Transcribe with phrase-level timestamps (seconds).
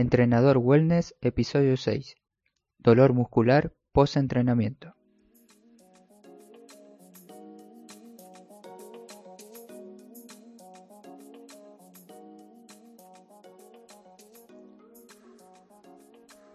[0.00, 2.16] Entrenador Wellness, episodio 6.
[2.78, 4.94] Dolor muscular post-entrenamiento.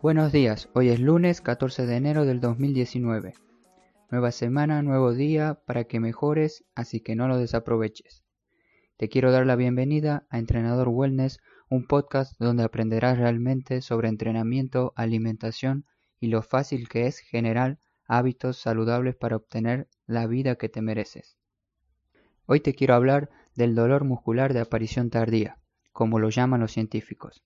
[0.02, 3.36] Buenos días, hoy es lunes 14 de enero del 2019.
[4.10, 8.24] Nueva semana, nuevo día para que mejores, así que no lo desaproveches.
[8.98, 14.94] Te quiero dar la bienvenida a Entrenador Wellness, un podcast donde aprenderás realmente sobre entrenamiento,
[14.96, 15.86] alimentación
[16.20, 21.38] y lo fácil que es generar hábitos saludables para obtener la vida que te mereces.
[22.46, 25.58] Hoy te quiero hablar del dolor muscular de aparición tardía,
[25.92, 27.44] como lo llaman los científicos.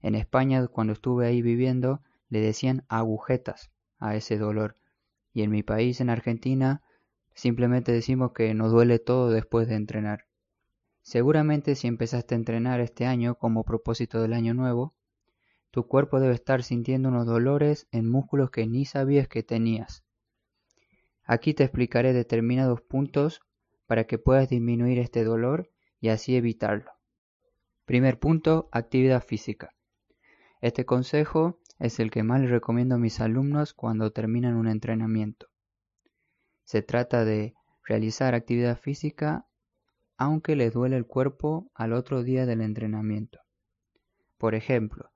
[0.00, 4.76] En España, cuando estuve ahí viviendo, le decían agujetas a ese dolor.
[5.32, 6.82] Y en mi país, en Argentina,
[7.34, 10.26] simplemente decimos que nos duele todo después de entrenar.
[11.08, 14.94] Seguramente si empezaste a entrenar este año como propósito del año nuevo,
[15.70, 20.04] tu cuerpo debe estar sintiendo unos dolores en músculos que ni sabías que tenías.
[21.24, 23.40] Aquí te explicaré determinados puntos
[23.86, 26.92] para que puedas disminuir este dolor y así evitarlo.
[27.86, 29.74] Primer punto, actividad física.
[30.60, 35.46] Este consejo es el que más les recomiendo a mis alumnos cuando terminan un entrenamiento.
[36.64, 39.47] Se trata de realizar actividad física
[40.18, 43.38] aunque les duele el cuerpo al otro día del entrenamiento.
[44.36, 45.10] Por ejemplo,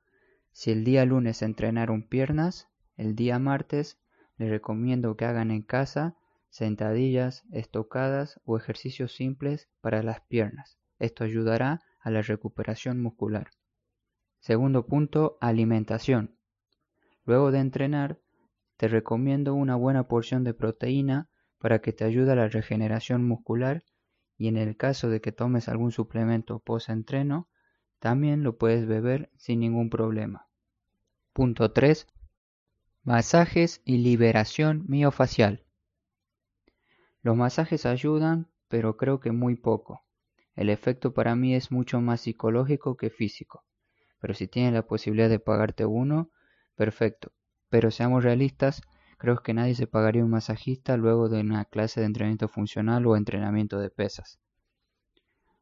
[0.53, 3.99] si el día lunes entrenaron piernas, el día martes
[4.37, 6.17] les recomiendo que hagan en casa
[6.51, 10.79] sentadillas, estocadas o ejercicios simples para las piernas.
[10.99, 13.51] Esto ayudará a la recuperación muscular.
[14.39, 16.37] Segundo punto, alimentación.
[17.25, 18.21] Luego de entrenar,
[18.77, 23.83] te recomiendo una buena porción de proteína para que te ayude a la regeneración muscular
[24.43, 27.49] y en el caso de que tomes algún suplemento post-entreno,
[27.99, 30.49] también lo puedes beber sin ningún problema.
[31.33, 32.07] Punto 3.
[33.05, 35.65] Masajes y liberación miofacial.
[37.23, 40.03] Los masajes ayudan, pero creo que muy poco.
[40.55, 43.65] El efecto para mí es mucho más psicológico que físico
[44.23, 46.31] pero si tienes la posibilidad de pagarte uno,
[46.77, 47.33] perfecto.
[47.69, 48.81] Pero seamos realistas,
[49.23, 53.17] creo que nadie se pagaría un masajista luego de una clase de entrenamiento funcional o
[53.17, 54.41] entrenamiento de pesas.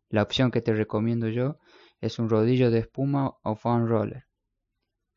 [0.09, 1.59] La opción que te recomiendo yo
[2.00, 4.25] es un rodillo de espuma o foam roller.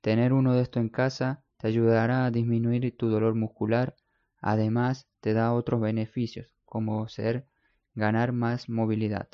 [0.01, 3.95] Tener uno de estos en casa te ayudará a disminuir tu dolor muscular,
[4.41, 7.47] además te da otros beneficios, como ser
[7.95, 9.29] ganar más movilidad.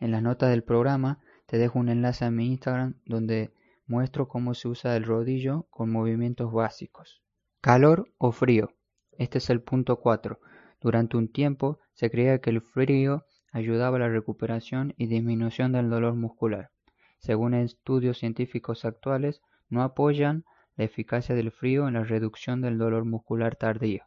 [0.00, 3.52] En las notas del programa te dejo un enlace a mi Instagram donde
[3.86, 7.25] muestro cómo se usa el rodillo con movimientos básicos.
[7.66, 8.70] Calor o frío.
[9.18, 10.38] Este es el punto 4.
[10.80, 15.90] Durante un tiempo se creía que el frío ayudaba a la recuperación y disminución del
[15.90, 16.70] dolor muscular.
[17.18, 20.44] Según estudios científicos actuales, no apoyan
[20.76, 24.04] la eficacia del frío en la reducción del dolor muscular tardío.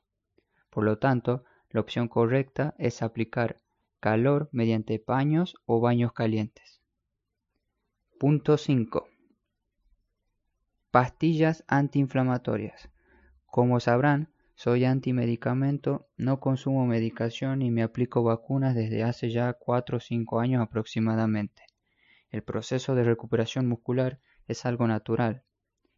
[0.69, 3.57] Por lo tanto, la opción correcta es aplicar
[3.99, 6.79] calor mediante paños o baños calientes.
[8.21, 9.09] Punto 5.
[10.91, 12.89] Pastillas antiinflamatorias.
[13.51, 19.97] Como sabrán, soy antimedicamento, no consumo medicación y me aplico vacunas desde hace ya 4
[19.97, 21.63] o 5 años aproximadamente.
[22.29, 25.43] El proceso de recuperación muscular es algo natural,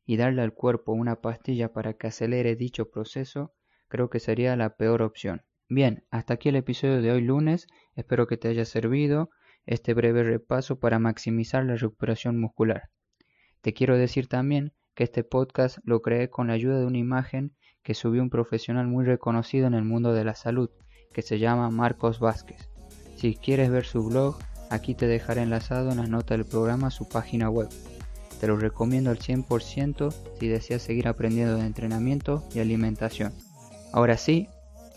[0.06, 3.54] y darle al cuerpo una pastilla para que acelere dicho proceso
[3.90, 5.44] creo que sería la peor opción.
[5.68, 9.30] Bien, hasta aquí el episodio de hoy lunes, espero que te haya servido
[9.66, 12.90] este breve repaso para maximizar la recuperación muscular.
[13.60, 17.56] Te quiero decir también que este podcast lo creé con la ayuda de una imagen
[17.84, 20.70] que subió un profesional muy reconocido en el mundo de la salud,
[21.14, 22.70] que se llama Marcos Vázquez.
[23.18, 24.38] Si quieres ver su blog,
[24.70, 27.70] aquí te dejaré enlazado en las notas del programa su página web.
[28.40, 33.34] Te lo recomiendo al 100% si deseas seguir aprendiendo de entrenamiento y alimentación.
[33.94, 34.48] Ahora sí,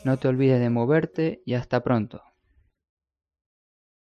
[0.05, 2.23] no te olvides de moverte y hasta pronto.